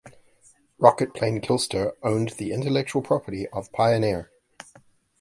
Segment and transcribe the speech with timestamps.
[0.79, 4.31] Rocketplane Kistler owned the intellectual property of Pioneer.